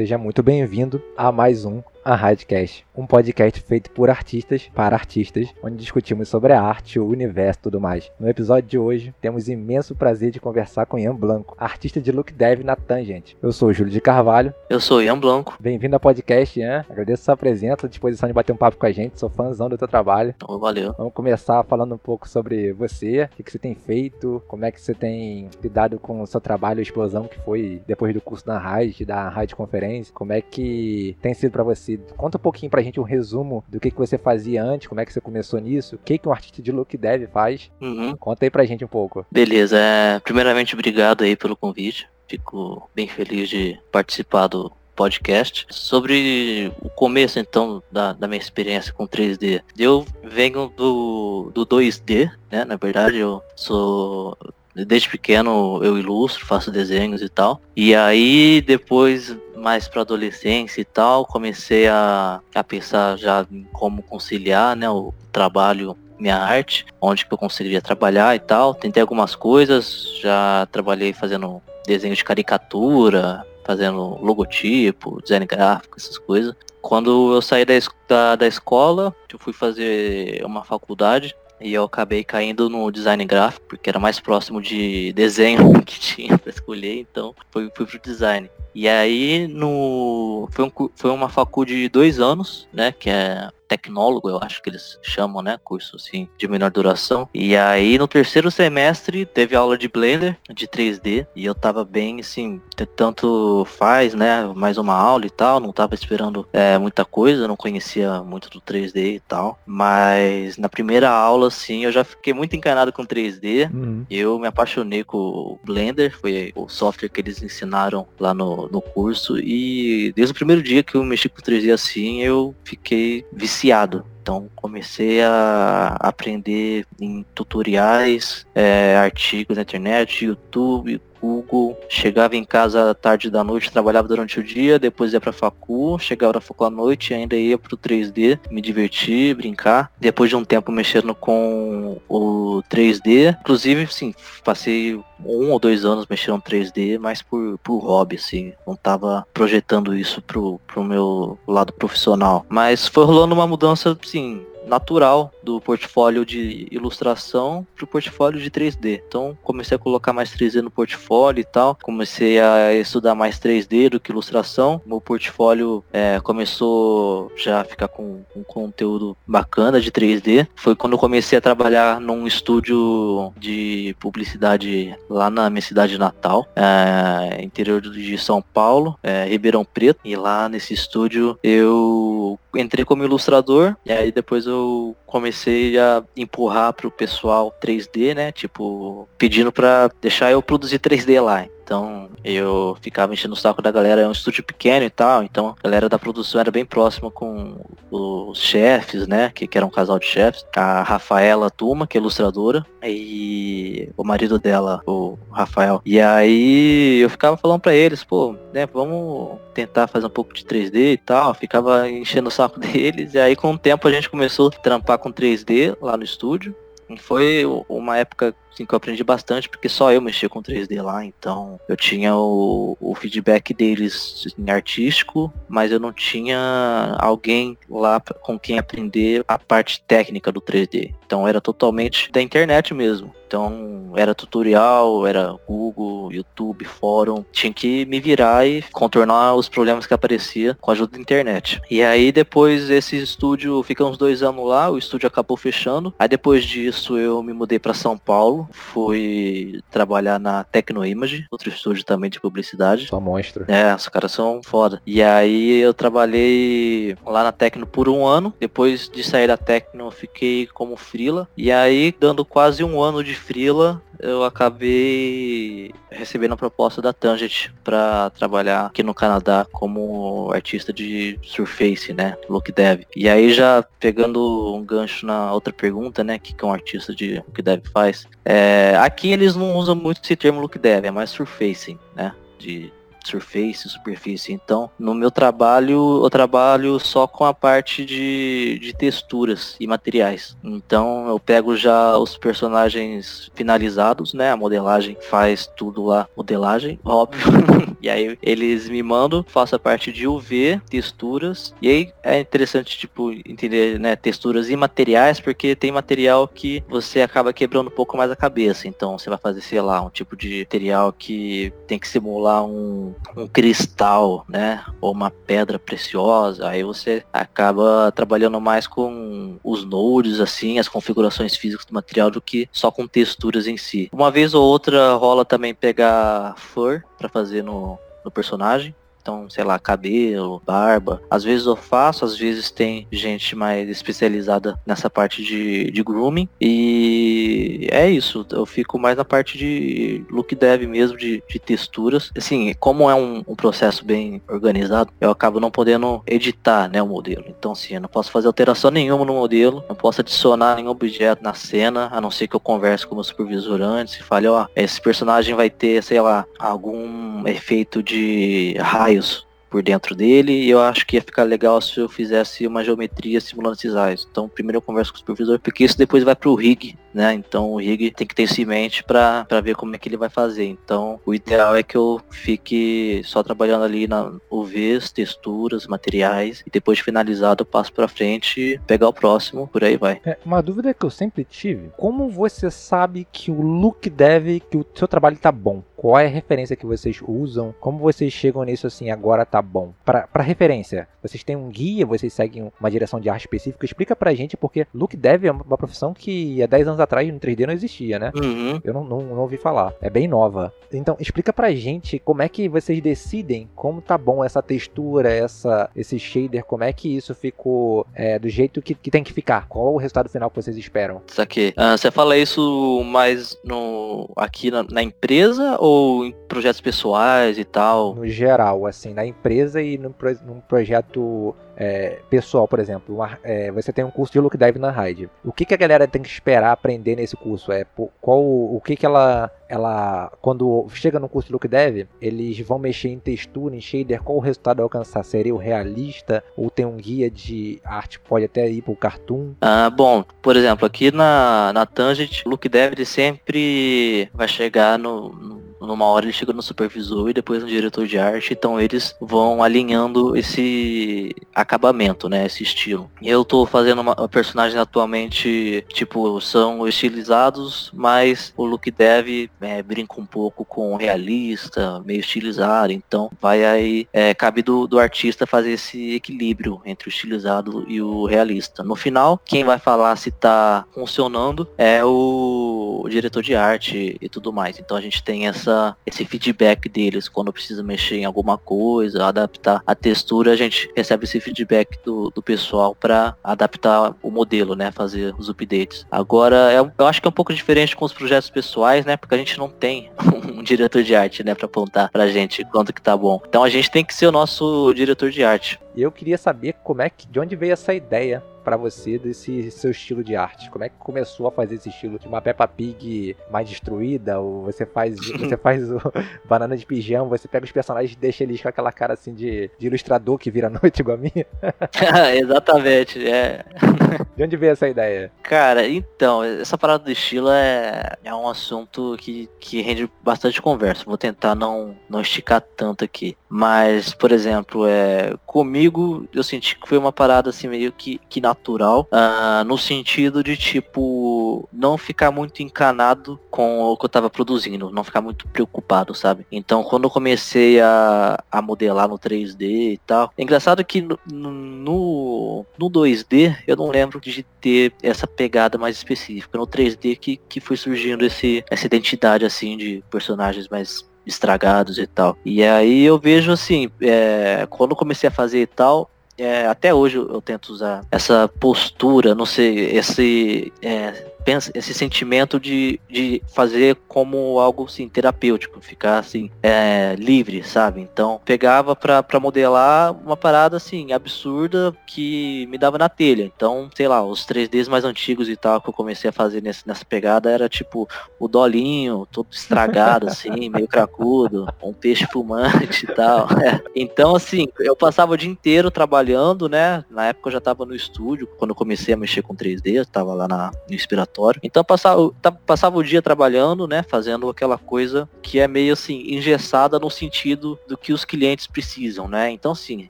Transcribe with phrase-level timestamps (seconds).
[0.00, 5.48] Seja muito bem-vindo a mais um a Radcast, um podcast feito por artistas para artistas,
[5.62, 8.10] onde discutimos sobre a arte, o universo e tudo mais.
[8.18, 12.32] No episódio de hoje, temos imenso prazer de conversar com Ian Blanco, artista de look
[12.32, 13.34] dev na Tangent.
[13.42, 14.54] Eu sou o Júlio de Carvalho.
[14.68, 15.56] Eu sou Ian Blanco.
[15.60, 16.84] Bem-vindo ao podcast, Ian.
[16.88, 19.18] Agradeço a sua presença, a disposição de bater um papo com a gente.
[19.18, 20.34] Sou fãzão do teu trabalho.
[20.46, 20.94] Oh, valeu.
[20.96, 24.80] Vamos começar falando um pouco sobre você, o que você tem feito, como é que
[24.80, 28.58] você tem lidado com o seu trabalho, a explosão que foi depois do curso da
[28.58, 32.82] RAID, da RAID Conferência, como é que tem sido para você Conta um pouquinho pra
[32.82, 35.96] gente um resumo do que, que você fazia antes, como é que você começou nisso,
[35.96, 37.70] o que, que um artista de look dev faz.
[37.80, 38.16] Uhum.
[38.16, 39.26] Conta aí pra gente um pouco.
[39.30, 42.08] Beleza, é, primeiramente obrigado aí pelo convite.
[42.28, 45.66] Fico bem feliz de participar do podcast.
[45.70, 49.62] Sobre o começo, então, da, da minha experiência com 3D.
[49.78, 52.66] Eu venho do, do 2D, né?
[52.66, 54.36] Na verdade, eu sou
[54.74, 57.60] Desde pequeno eu ilustro, faço desenhos e tal.
[57.76, 64.02] E aí depois, mais para adolescência e tal, comecei a, a pensar já em como
[64.02, 68.74] conciliar né, o trabalho minha arte, onde que eu conseguiria trabalhar e tal.
[68.74, 76.54] Tentei algumas coisas, já trabalhei fazendo desenho de caricatura, fazendo logotipo, design gráfico, essas coisas.
[76.82, 77.74] Quando eu saí da,
[78.08, 83.66] da, da escola, eu fui fazer uma faculdade e eu acabei caindo no design gráfico,
[83.68, 88.50] porque era mais próximo de desenho que tinha para escolher, então fui, fui pro design.
[88.74, 92.92] E aí no foi, um, foi uma faculdade de dois anos, né?
[92.92, 95.56] Que é tecnólogo, eu acho que eles chamam, né?
[95.62, 97.28] Curso assim de menor duração.
[97.32, 102.18] E aí no terceiro semestre teve aula de Blender de 3D e eu tava bem
[102.18, 102.60] assim,
[102.96, 104.50] tanto faz, né?
[104.56, 108.60] Mais uma aula e tal, não tava esperando é, muita coisa, não conhecia muito do
[108.60, 109.60] 3D e tal.
[109.64, 113.72] Mas na primeira aula, assim, eu já fiquei muito encanado com 3D.
[113.72, 114.04] Uhum.
[114.10, 118.82] Eu me apaixonei com o Blender, foi o software que eles ensinaram lá no, no
[118.82, 119.38] curso.
[119.38, 124.04] E desde o primeiro dia que eu mexi com 3D assim, eu fiquei viciado viciado.
[124.22, 132.94] Então comecei a aprender em tutoriais, é, artigos na internet, YouTube, Google, chegava em casa
[132.94, 136.70] tarde da noite, trabalhava durante o dia, depois ia pra facu, chegava na facu à
[136.70, 139.90] noite, ainda ia pro 3D, me divertir, brincar.
[139.98, 144.14] Depois de um tempo mexendo com o 3D, inclusive, sim,
[144.44, 149.26] passei um ou dois anos mexendo no 3D, mas por, por hobby, assim, não tava
[149.34, 152.44] projetando isso pro, pro meu lado profissional.
[152.48, 158.50] Mas foi rolando uma mudança, assim, natural do portfólio de ilustração para o portfólio de
[158.50, 159.02] 3D.
[159.06, 161.76] Então comecei a colocar mais 3D no portfólio e tal.
[161.82, 164.80] Comecei a estudar mais 3D do que ilustração.
[164.84, 170.46] Meu portfólio é, começou já a ficar com um conteúdo bacana de 3D.
[170.54, 176.46] Foi quando eu comecei a trabalhar num estúdio de publicidade lá na minha cidade natal,
[176.54, 180.00] é, interior de São Paulo, é, Ribeirão Preto.
[180.04, 186.72] E lá nesse estúdio eu entrei como ilustrador e aí depois eu comecei a empurrar
[186.72, 188.32] pro pessoal 3D, né?
[188.32, 191.46] Tipo, pedindo para deixar eu produzir 3D lá.
[191.70, 195.54] Então eu ficava enchendo o saco da galera, é um estúdio pequeno e tal, então
[195.56, 199.30] a galera da produção era bem próxima com os chefes, né?
[199.32, 200.44] Que, que era um casal de chefes.
[200.56, 205.80] A Rafaela Tuma, que é ilustradora, e o marido dela, o Rafael.
[205.86, 210.44] E aí eu ficava falando para eles, pô, né, vamos tentar fazer um pouco de
[210.44, 211.32] 3D e tal.
[211.34, 213.14] Ficava enchendo o saco deles.
[213.14, 216.52] E aí com o tempo a gente começou a trampar com 3D lá no estúdio.
[216.98, 221.04] Foi uma época assim, que eu aprendi bastante, porque só eu mexia com 3D lá,
[221.04, 228.00] então eu tinha o, o feedback deles em artístico, mas eu não tinha alguém lá
[228.00, 230.94] com quem aprender a parte técnica do 3D.
[231.06, 233.12] Então era totalmente da internet mesmo.
[233.30, 237.24] Então era tutorial, era Google, YouTube, fórum.
[237.30, 241.60] Tinha que me virar e contornar os problemas que aparecia com a ajuda da internet.
[241.70, 245.94] E aí depois esse estúdio fica uns dois anos lá, o estúdio acabou fechando.
[245.96, 251.84] Aí depois disso eu me mudei para São Paulo, fui trabalhar na Tecnoimage, outro estúdio
[251.84, 252.86] também de publicidade.
[252.86, 253.44] Só monstro.
[253.48, 254.80] É, os caras são foda.
[254.86, 258.34] E aí eu trabalhei lá na Tecno por um ano.
[258.38, 261.28] Depois de sair da Tecno, eu fiquei como frila.
[261.36, 267.50] E aí, dando quase um ano de frila, eu acabei recebendo a proposta da Tangent
[267.62, 272.82] para trabalhar aqui no Canadá como artista de surface, né, look dev.
[272.96, 277.16] E aí já pegando um gancho na outra pergunta, né, que que um artista de
[277.16, 278.08] look dev faz.
[278.32, 282.72] É, aqui eles não usam muito esse termo look dev, é mais surfacing, né, de
[283.04, 284.32] surface, superfície.
[284.32, 290.36] Então, no meu trabalho, eu trabalho só com a parte de, de texturas e materiais.
[290.42, 294.30] Então, eu pego já os personagens finalizados, né?
[294.30, 297.20] A modelagem faz tudo lá, modelagem, óbvio.
[297.80, 301.54] e aí eles me mandam, faço a parte de UV, texturas.
[301.60, 307.00] E aí é interessante, tipo, entender, né, texturas e materiais, porque tem material que você
[307.00, 308.68] acaba quebrando um pouco mais a cabeça.
[308.68, 312.89] Então, você vai fazer, sei lá, um tipo de material que tem que simular um,
[313.16, 314.64] um cristal, né?
[314.80, 316.48] Ou uma pedra preciosa.
[316.48, 322.20] Aí você acaba trabalhando mais com os nodes, assim, as configurações físicas do material do
[322.20, 323.88] que só com texturas em si.
[323.92, 328.74] Uma vez ou outra rola também pegar fur para fazer no, no personagem.
[329.00, 331.00] Então, sei lá, cabelo, barba.
[331.10, 336.28] Às vezes eu faço, às vezes tem gente mais especializada nessa parte de, de grooming.
[336.40, 338.26] E é isso.
[338.30, 342.10] Eu fico mais na parte de look dev mesmo, de, de texturas.
[342.16, 346.86] Assim, como é um, um, processo bem organizado, eu acabo não podendo editar né, o
[346.86, 347.24] modelo.
[347.28, 351.22] Então, assim, eu não posso fazer alteração nenhuma no modelo, não posso adicionar nenhum objeto
[351.22, 354.26] na cena, a não ser que eu converse com o meu supervisor antes e fale,
[354.26, 360.32] ó, esse personagem vai ter, sei lá, algum efeito de raio raios por dentro dele
[360.32, 364.06] e eu acho que ia ficar legal se eu fizesse uma geometria simulando esses raios.
[364.10, 367.14] Então primeiro eu converso com o supervisor, porque isso depois vai para o rig, né?
[367.14, 369.96] Então o rig tem que ter isso em mente para ver como é que ele
[369.96, 370.44] vai fazer.
[370.44, 376.50] Então o ideal é que eu fique só trabalhando ali na UVs, texturas, materiais e
[376.50, 380.00] depois de finalizado eu passo para frente, pegar o próximo, por aí vai.
[380.04, 384.56] É, uma dúvida que eu sempre tive, como você sabe que o look deve, que
[384.56, 385.62] o seu trabalho tá bom?
[385.80, 387.54] Qual é a referência que vocês usam?
[387.58, 389.72] Como vocês chegam nisso assim, agora tá bom?
[389.82, 393.64] Para referência, vocês têm um guia, vocês seguem uma direção de arte específica?
[393.64, 397.20] Explica pra gente, porque look dev é uma profissão que há 10 anos atrás no
[397.20, 398.12] 3D não existia, né?
[398.14, 398.60] Uhum.
[398.64, 399.72] Eu não, não, não, ouvi falar.
[399.80, 400.52] É bem nova.
[400.72, 405.70] Então, explica pra gente como é que vocês decidem como tá bom essa textura, essa,
[405.74, 409.46] esse shader, como é que isso ficou é, do jeito que, que tem que ficar?
[409.48, 411.02] Qual o resultado final que vocês esperam?
[411.06, 411.54] Isso aqui.
[411.56, 417.44] Uh, você fala isso mais no, aqui na, na empresa ou em projetos pessoais e
[417.44, 417.94] tal?
[417.94, 419.94] No geral, assim, na empresa e num,
[420.26, 424.58] num projeto é, pessoal, por exemplo, uma, é, você tem um curso de look dive
[424.58, 425.10] na Raid.
[425.22, 427.52] O que, que a galera tem que esperar aprender nesse curso?
[427.52, 427.66] É
[428.00, 432.58] qual o que, que ela ela quando chega no curso de look dev, eles vão
[432.58, 435.02] mexer em textura, em shader, qual o resultado alcançar?
[435.02, 439.34] Seria o realista ou tem um guia de arte pode até ir para o cartoon?
[439.42, 445.39] Ah, bom, por exemplo, aqui na na Tangent, look dev sempre vai chegar no, no
[445.70, 449.42] numa hora ele chega no supervisor e depois no diretor de arte, então eles vão
[449.42, 452.90] alinhando esse acabamento, né, esse estilo.
[453.00, 460.00] Eu tô fazendo uma, personagem atualmente, tipo, são estilizados, mas o look dev é, brinca
[460.00, 465.52] um pouco com realista, meio estilizado, então vai aí, é, cabe do, do artista fazer
[465.52, 468.62] esse equilíbrio entre o estilizado e o realista.
[468.62, 474.32] No final, quem vai falar se tá funcionando é o diretor de arte e tudo
[474.32, 474.58] mais.
[474.58, 479.62] Então a gente tem essa esse feedback deles quando precisa mexer em alguma coisa, adaptar
[479.66, 484.70] a textura, a gente recebe esse feedback do, do pessoal para adaptar o modelo, né?
[484.70, 485.86] Fazer os updates.
[485.90, 488.96] Agora, é, eu acho que é um pouco diferente com os projetos pessoais, né?
[488.96, 489.90] Porque a gente não tem
[490.34, 491.34] um diretor de arte, né?
[491.34, 493.20] Para apontar pra gente quanto que tá bom.
[493.28, 495.58] Então a gente tem que ser o nosso diretor de arte.
[495.74, 499.50] E eu queria saber como é que, de onde veio essa ideia para você desse
[499.50, 500.50] seu estilo de arte?
[500.50, 504.20] Como é que começou a fazer esse estilo de uma Peppa Pig mais destruída?
[504.20, 505.80] Ou você faz você faz o
[506.24, 509.50] banana de pijama, você pega os personagens e deixa eles com aquela cara assim de,
[509.58, 511.26] de ilustrador que vira noite igual a minha?
[512.16, 513.44] Exatamente, é.
[514.16, 515.10] De onde veio essa ideia?
[515.22, 520.84] Cara, então, essa parada do estilo é, é um assunto que, que rende bastante conversa.
[520.84, 523.16] Vou tentar não, não esticar tanto aqui.
[523.28, 528.20] Mas, por exemplo, é, comigo eu senti que foi uma parada assim meio que, que
[528.20, 534.10] natural, uh, no sentido de tipo não ficar muito encanado com o que eu tava
[534.10, 536.26] produzindo, não ficar muito preocupado, sabe?
[536.30, 540.98] Então quando eu comecei a, a modelar no 3D e tal, é engraçado que no,
[541.06, 546.38] no, no 2D eu não lembro de ter essa pegada mais específica.
[546.38, 551.86] No 3D que, que foi surgindo esse, essa identidade assim de personagens mais estragados e
[551.86, 552.16] tal.
[552.24, 555.90] E aí eu vejo assim, é, quando comecei a fazer e tal,
[556.22, 561.09] é, até hoje eu, tento usar essa postura, não sei, esse é,
[561.54, 567.80] esse sentimento de, de fazer como algo assim, terapêutico, ficar assim, é, livre, sabe?
[567.80, 573.24] Então, pegava pra, pra modelar uma parada assim, absurda que me dava na telha.
[573.24, 576.66] Então, sei lá, os 3Ds mais antigos e tal que eu comecei a fazer nesse,
[576.66, 582.94] nessa pegada era tipo o dolinho, todo estragado, assim, meio cracudo, um peixe fumante e
[582.94, 583.28] tal.
[583.40, 583.58] É.
[583.74, 586.84] Então, assim, eu passava o dia inteiro trabalhando, né?
[586.90, 589.86] Na época eu já tava no estúdio, quando eu comecei a mexer com 3D, eu
[589.86, 591.09] tava lá na, no inspiratório.
[591.42, 592.12] Então passava,
[592.46, 593.82] passava o dia trabalhando, né?
[593.82, 599.08] Fazendo aquela coisa que é meio assim, engessada no sentido do que os clientes precisam,
[599.08, 599.30] né?
[599.30, 599.88] Então, sim,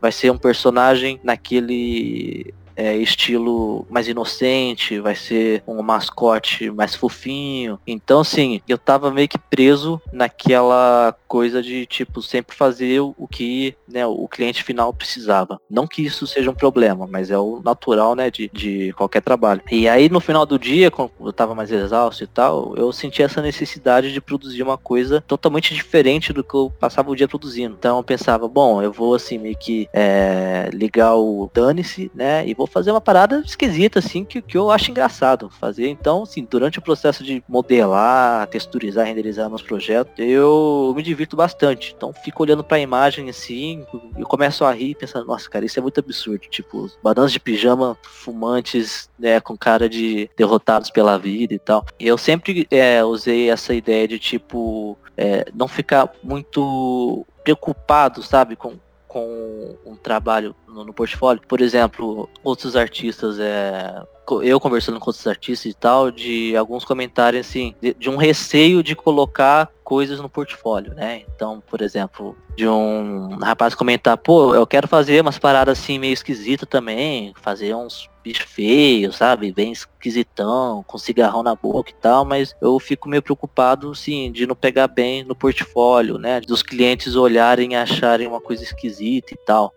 [0.00, 7.80] vai ser um personagem naquele é, estilo mais inocente, vai ser um mascote mais fofinho.
[7.84, 13.74] Então, assim, eu tava meio que preso naquela coisa de, tipo, sempre fazer o que
[13.88, 15.60] né, o cliente final precisava.
[15.68, 19.60] Não que isso seja um problema, mas é o natural, né, de, de qualquer trabalho.
[19.72, 23.24] E aí, no final do dia, quando eu tava mais exausto e tal, eu senti
[23.24, 27.74] essa necessidade de produzir uma coisa totalmente diferente do que eu passava o dia produzindo.
[27.76, 32.54] Então, eu pensava, bom, eu vou, assim, meio que é, ligar o dane-se, né, e
[32.54, 35.88] vou fazer uma parada esquisita, assim, que, que eu acho engraçado fazer.
[35.88, 41.94] Então, assim, durante o processo de modelar, texturizar, renderizar meus projetos, eu me divirto bastante.
[41.96, 43.84] Então, fico olhando pra imagem, assim,
[44.16, 46.46] e começo a rir, pensando, nossa, cara, isso é muito absurdo.
[46.48, 51.84] Tipo, bananas de pijama fumantes, né, com cara de derrotados pela vida e tal.
[51.98, 58.54] E eu sempre é, usei essa ideia de, tipo, é, não ficar muito preocupado, sabe,
[58.54, 58.74] com,
[59.06, 61.42] com um trabalho no, no, portfólio.
[61.46, 64.02] Por exemplo, outros artistas, é,
[64.42, 68.82] eu conversando com outros artistas e tal, de alguns comentários assim, de, de, um receio
[68.82, 71.22] de colocar coisas no portfólio, né?
[71.34, 76.12] Então, por exemplo, de um rapaz comentar, pô, eu quero fazer umas paradas assim meio
[76.12, 79.52] esquisita também, fazer uns bicho feio, sabe?
[79.52, 84.46] Bem esquisitão, com cigarrão na boca e tal, mas eu fico meio preocupado, sim, de
[84.46, 86.40] não pegar bem no portfólio, né?
[86.40, 89.72] Dos clientes olharem e acharem uma coisa esquisita e tal.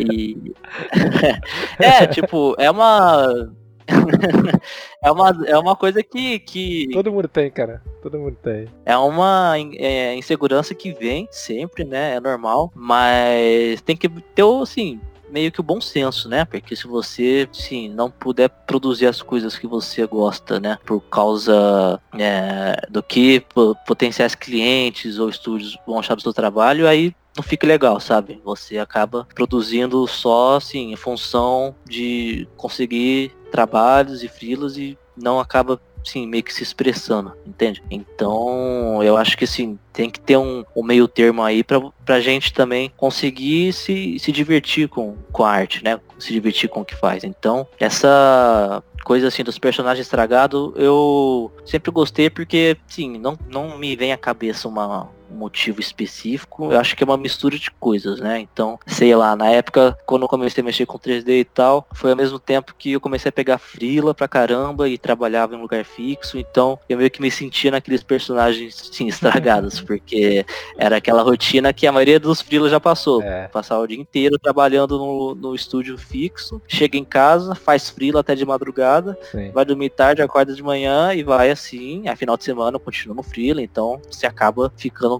[0.00, 0.52] E...
[1.78, 3.50] é, tipo, é uma
[5.02, 6.88] é, uma, é uma coisa que, que.
[6.92, 7.82] Todo mundo tem, cara.
[8.02, 8.66] Todo mundo tem.
[8.84, 12.14] É uma é, insegurança que vem sempre, né?
[12.14, 12.70] É normal.
[12.74, 16.44] Mas tem que ter, assim, meio que o bom senso, né?
[16.44, 20.78] Porque se você, sim, não puder produzir as coisas que você gosta, né?
[20.84, 23.42] Por causa é, do que
[23.86, 28.40] potenciais clientes ou estúdios vão achar do seu trabalho, aí não fica legal, sabe?
[28.44, 35.80] Você acaba produzindo só, assim, em função de conseguir trabalhos e frilos e não acaba
[36.04, 37.82] sim, meio que se expressando, entende?
[37.90, 42.20] Então, eu acho que assim, tem que ter um, um meio termo aí pra, pra
[42.20, 46.00] gente também conseguir se, se divertir com, com a arte, né?
[46.18, 47.24] Se divertir com o que faz.
[47.24, 53.96] Então, essa coisa assim dos personagens estragados, eu sempre gostei porque, sim, não, não me
[53.96, 56.72] vem à cabeça uma, motivo específico.
[56.72, 58.40] Eu acho que é uma mistura de coisas, né?
[58.40, 62.10] Então, sei lá, na época, quando eu comecei a mexer com 3D e tal, foi
[62.10, 65.62] ao mesmo tempo que eu comecei a pegar frila pra caramba e trabalhava em um
[65.62, 66.38] lugar fixo.
[66.38, 70.44] Então, eu meio que me sentia naqueles personagens, sim, estragados, porque
[70.76, 73.22] era aquela rotina que a maioria dos frilas já passou.
[73.22, 73.48] É.
[73.48, 78.34] Passar o dia inteiro trabalhando no, no estúdio fixo, chega em casa, faz frila até
[78.34, 79.50] de madrugada, sim.
[79.50, 83.22] vai dormir tarde, acorda de manhã e vai assim, a final de semana continua no
[83.22, 85.19] frila, então você acaba ficando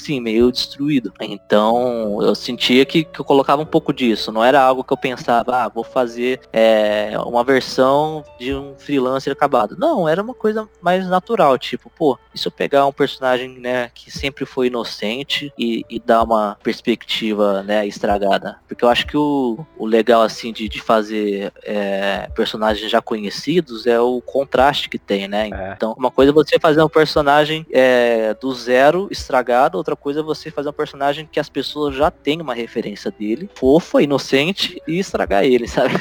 [0.00, 1.12] sim, meio destruído.
[1.20, 4.30] Então eu sentia que, que, eu colocava um pouco disso.
[4.32, 9.32] Não era algo que eu pensava, ah, vou fazer é, uma versão de um freelancer
[9.32, 9.76] acabado.
[9.78, 13.90] Não, era uma coisa mais natural, tipo, pô, e se eu pegar um personagem, né,
[13.94, 18.58] que sempre foi inocente e, e dar uma perspectiva, né, estragada.
[18.68, 23.86] Porque eu acho que o, o legal, assim, de, de fazer é, personagens já conhecidos
[23.86, 25.48] é o contraste que tem, né?
[25.52, 25.72] É.
[25.76, 30.22] Então, uma coisa é você fazer um personagem é, do zero estragado outra coisa é
[30.22, 34.98] você fazer um personagem que as pessoas já têm uma referência dele, fofa, inocente, e
[34.98, 35.94] estragar ele, sabe?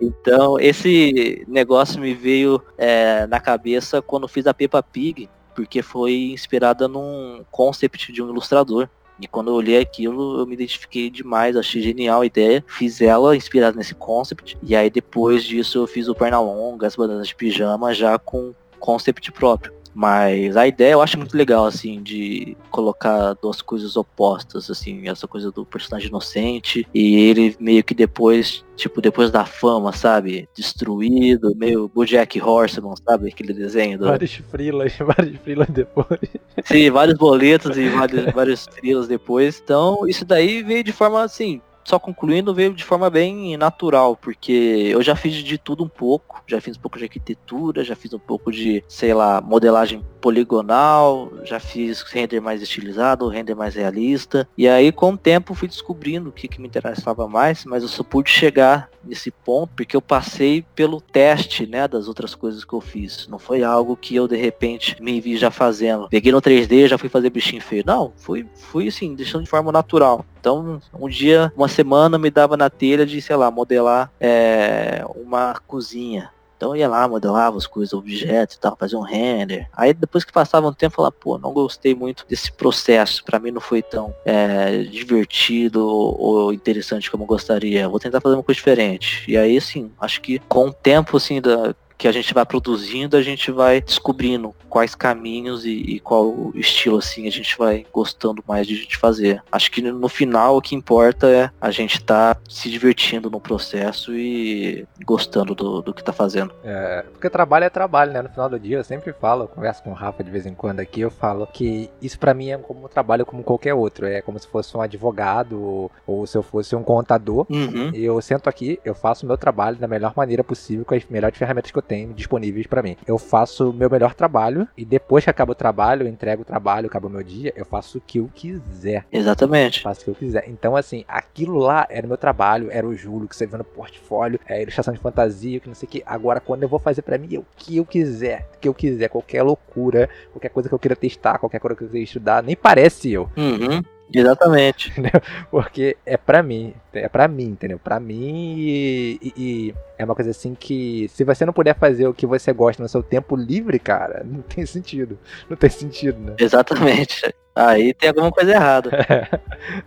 [0.00, 6.32] Então, esse negócio me veio é, na cabeça quando fiz a Peppa Pig, porque foi
[6.32, 8.88] inspirada num concept de um ilustrador.
[9.18, 12.62] E quando eu olhei aquilo, eu me identifiquei demais, achei genial a ideia.
[12.66, 14.58] Fiz ela inspirada nesse concept.
[14.62, 19.32] E aí depois disso eu fiz o Pernalonga, as bananas de pijama, já com concept
[19.32, 19.72] próprio.
[19.96, 25.26] Mas a ideia eu acho muito legal, assim, de colocar duas coisas opostas, assim, essa
[25.26, 30.50] coisa do personagem inocente e ele meio que depois, tipo, depois da fama, sabe?
[30.54, 33.28] Destruído, meio Bojack Horseman, sabe?
[33.28, 34.04] Aquele desenho do...
[34.04, 36.20] Vários frilas, vários frilas depois.
[36.62, 39.62] Sim, vários boletos e vários, vários frilas depois.
[39.64, 44.90] Então, isso daí veio de forma, assim, só concluindo, veio de forma bem natural, porque
[44.90, 48.12] eu já fiz de tudo um pouco, já fiz um pouco de arquitetura, já fiz
[48.12, 54.48] um pouco de, sei lá, modelagem poligonal, já fiz render mais estilizado, render mais realista.
[54.58, 57.88] E aí, com o tempo, fui descobrindo o que, que me interessava mais, mas eu
[57.88, 62.72] só pude chegar nesse ponto porque eu passei pelo teste, né, das outras coisas que
[62.72, 63.28] eu fiz.
[63.28, 66.08] Não foi algo que eu de repente me vi já fazendo.
[66.08, 67.84] Peguei no 3D, já fui fazer bichinho feio.
[67.86, 70.26] Não, fui, fui assim, deixando de forma natural.
[70.40, 75.54] Então, um dia, uma semana me dava na telha de, sei lá, modelar é, uma
[75.68, 76.30] cozinha.
[76.56, 79.68] Então eu ia lá, modelava as coisas, objetos e tal, fazia um render.
[79.72, 83.24] Aí depois que passava um tempo, falava, pô, não gostei muito desse processo.
[83.24, 87.88] Para mim não foi tão é, divertido ou interessante como eu gostaria.
[87.88, 89.24] Vou tentar fazer uma coisa diferente.
[89.30, 93.16] E aí, assim, acho que com o tempo, assim, da, que a gente vai produzindo,
[93.16, 98.44] a gente vai descobrindo quais caminhos e, e, qual estilo assim a gente vai gostando
[98.46, 99.42] mais de, fazer.
[99.50, 103.40] Acho que no final o que importa é a gente estar tá se divertindo no
[103.40, 106.52] processo e gostando do, do que está fazendo.
[106.64, 108.22] É, porque trabalho é trabalho, né?
[108.22, 110.54] No final do dia eu sempre falo, eu converso com o Rafa de vez em
[110.54, 114.06] quando aqui, eu falo que isso para mim é como um trabalho como qualquer outro.
[114.06, 117.46] É como se fosse um advogado ou, ou se eu fosse um contador.
[117.50, 117.90] Uhum.
[117.94, 121.36] Eu sento aqui, eu faço o meu trabalho da melhor maneira possível com as melhores
[121.36, 122.96] ferramentas que eu tenho disponíveis para mim.
[123.06, 126.44] Eu faço o meu melhor trabalho e depois que acaba o trabalho, eu entrego o
[126.44, 129.04] trabalho, acaba o meu dia, eu faço o que eu quiser.
[129.12, 129.78] Exatamente.
[129.78, 130.44] Eu faço o que eu quiser.
[130.48, 133.64] Então, assim, aquilo lá era o meu trabalho, era o Júlio que você vê no
[133.64, 136.02] portfólio, é ilustração de fantasia, que não sei o que.
[136.04, 138.74] Agora, quando eu vou fazer para mim, é o que eu quiser, o que eu
[138.74, 142.42] quiser, qualquer loucura, qualquer coisa que eu queira testar, qualquer coisa que eu queira estudar,
[142.42, 143.30] nem parece eu.
[143.36, 143.82] Uhum.
[144.12, 144.90] Exatamente.
[144.96, 145.20] Entendeu?
[145.50, 147.78] Porque é pra mim, é pra mim, entendeu?
[147.78, 152.06] Pra mim e, e, e, é uma coisa assim que se você não puder fazer
[152.06, 155.18] o que você gosta no seu tempo livre, cara, não tem sentido.
[155.48, 156.34] Não tem sentido, né?
[156.38, 157.34] Exatamente.
[157.56, 158.90] Aí tem alguma coisa errada.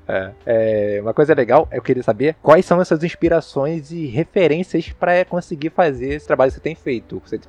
[0.08, 4.90] é, é, uma coisa legal, eu queria saber quais são as suas inspirações e referências
[4.90, 7.22] para conseguir fazer esse trabalho que você tem feito.
[7.24, 7.40] Você,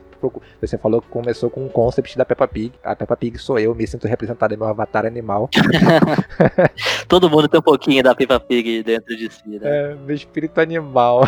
[0.61, 2.73] você falou que começou com o concept da Peppa Pig.
[2.85, 5.49] A Peppa Pig sou eu, me sinto representado em meu avatar animal.
[7.09, 9.61] Todo mundo tem um pouquinho da Peppa Pig dentro de si, né?
[9.62, 11.23] É, meu espírito animal.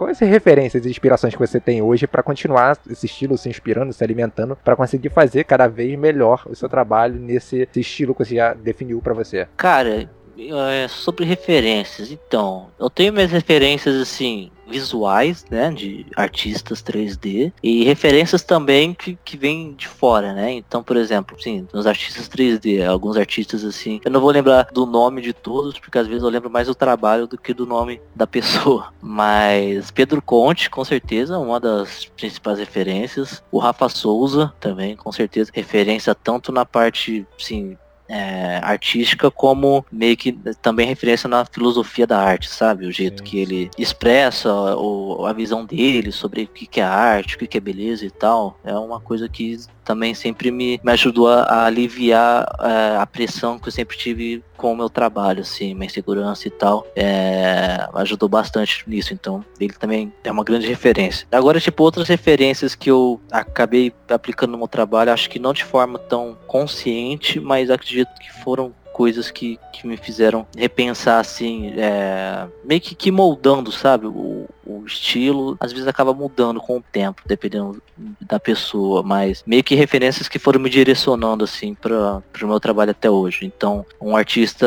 [0.00, 3.92] Quais as referências e inspirações que você tem hoje para continuar esse estilo se inspirando,
[3.92, 8.36] se alimentando, para conseguir fazer cada vez melhor o seu trabalho nesse estilo que você
[8.36, 9.46] já definiu para você?
[9.58, 10.08] Cara,
[10.48, 17.84] é, sobre referências, então, eu tenho minhas referências assim, visuais, né, de artistas 3D e
[17.84, 20.52] referências também que, que vêm de fora, né?
[20.52, 24.86] Então, por exemplo, sim, nos artistas 3D, alguns artistas assim, eu não vou lembrar do
[24.86, 28.00] nome de todos, porque às vezes eu lembro mais do trabalho do que do nome
[28.14, 28.92] da pessoa.
[29.02, 33.42] Mas Pedro Conte, com certeza, uma das principais referências.
[33.50, 37.76] O Rafa Souza também, com certeza, referência tanto na parte, sim,
[38.10, 42.86] é, artística como meio que também referência na filosofia da arte, sabe?
[42.86, 43.24] O jeito sim.
[43.24, 47.46] que ele expressa o, a visão dele sobre o que, que é arte, o que,
[47.46, 48.58] que é beleza e tal.
[48.64, 49.56] É uma coisa que
[49.90, 54.40] também sempre me, me ajudou a, a aliviar é, a pressão que eu sempre tive
[54.56, 56.86] com o meu trabalho, assim, minha segurança e tal.
[56.94, 61.26] É, ajudou bastante nisso, então ele também é uma grande referência.
[61.32, 65.64] Agora, tipo, outras referências que eu acabei aplicando no meu trabalho, acho que não de
[65.64, 72.46] forma tão consciente, mas acredito que foram coisas que, que me fizeram repensar, assim, é,
[72.62, 74.06] meio que, que moldando, sabe?
[74.06, 77.82] O, o estilo, às vezes acaba mudando com o tempo, dependendo
[78.20, 82.90] da pessoa, mas meio que referências que foram me direcionando, assim, para o meu trabalho
[82.90, 83.46] até hoje.
[83.46, 84.66] Então, um artista,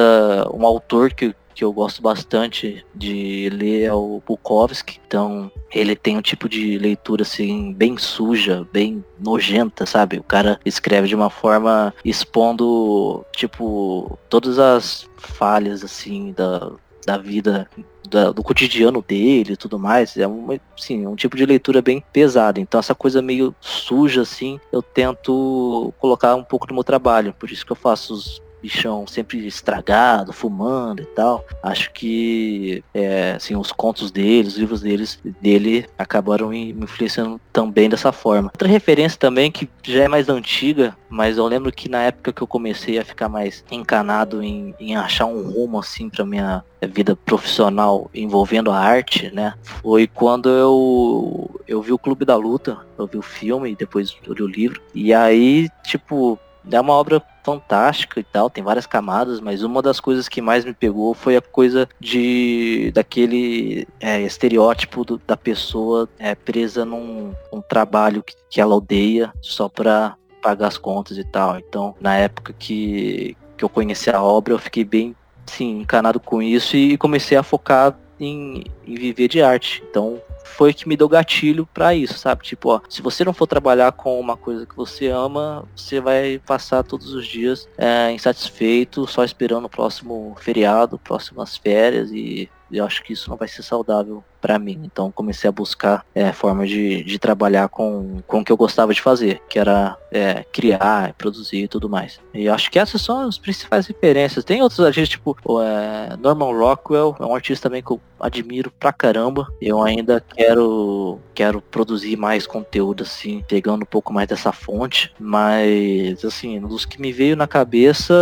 [0.52, 5.00] um autor que, que eu gosto bastante de ler é o Bukowski.
[5.08, 10.18] Então, ele tem um tipo de leitura assim bem suja, bem nojenta, sabe?
[10.18, 16.72] O cara escreve de uma forma expondo tipo todas as falhas assim da,
[17.06, 17.70] da vida
[18.10, 20.18] da, do cotidiano dele e tudo mais.
[20.18, 22.60] É uma, assim, um tipo de leitura bem pesada.
[22.60, 27.34] Então essa coisa meio suja, assim, eu tento colocar um pouco no meu trabalho.
[27.38, 31.46] Por isso que eu faço os bichão sempre estragado, fumando e tal.
[31.62, 37.90] Acho que é, assim, os contos dele, os livros deles, dele acabaram me influenciando também
[37.90, 38.50] dessa forma.
[38.54, 42.42] Outra referência também que já é mais antiga, mas eu lembro que na época que
[42.42, 47.16] eu comecei a ficar mais encanado em, em achar um rumo assim para minha vida
[47.16, 49.54] profissional envolvendo a arte, né?
[49.62, 54.16] Foi quando eu eu vi o Clube da Luta, eu vi o filme e depois
[54.26, 54.82] eu li o livro.
[54.94, 56.40] E aí, tipo,
[56.72, 60.64] é uma obra fantástica e tal, tem várias camadas, mas uma das coisas que mais
[60.64, 67.34] me pegou foi a coisa de daquele é, estereótipo do, da pessoa é, presa num
[67.52, 71.58] um trabalho que, que ela odeia só para pagar as contas e tal.
[71.58, 76.42] Então, na época que, que eu conheci a obra, eu fiquei bem sim, encanado com
[76.42, 79.84] isso e comecei a focar em, em viver de arte.
[79.90, 80.22] Então
[80.54, 82.44] foi que me deu gatilho para isso, sabe?
[82.44, 86.40] Tipo, ó, se você não for trabalhar com uma coisa que você ama, você vai
[86.46, 92.86] passar todos os dias é, insatisfeito, só esperando o próximo feriado, próximas férias e eu
[92.86, 94.82] acho que isso não vai ser saudável para mim.
[94.84, 98.94] Então comecei a buscar é, formas de, de trabalhar com, com o que eu gostava
[98.94, 102.20] de fazer, que era é, criar, produzir e tudo mais.
[102.34, 104.44] E acho que essas são as principais referências.
[104.44, 108.92] Tem outros artistas, tipo é, Norman Rockwell, é um artista também que eu admiro pra
[108.92, 109.48] caramba.
[109.62, 115.14] Eu ainda quero, quero produzir mais conteúdo, assim, pegando um pouco mais dessa fonte.
[115.20, 118.14] Mas, assim, dos que me veio na cabeça